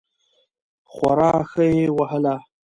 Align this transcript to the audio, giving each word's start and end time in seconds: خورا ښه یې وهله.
خورا 0.93 1.33
ښه 1.49 1.63
یې 1.75 1.85
وهله. 1.97 2.35